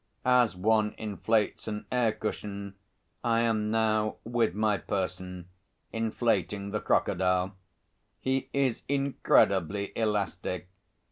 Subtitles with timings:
[0.25, 2.73] As one inflates an air cushion,
[3.23, 5.47] I am now with my person
[5.93, 7.55] inflating the crocodile.
[8.19, 10.69] He is incredibly elastic.